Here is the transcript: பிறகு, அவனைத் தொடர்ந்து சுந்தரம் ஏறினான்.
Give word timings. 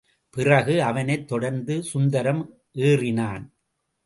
பிறகு, 0.29 0.83
அவனைத் 0.83 1.27
தொடர்ந்து 1.27 1.83
சுந்தரம் 1.83 2.59
ஏறினான். 2.73 3.51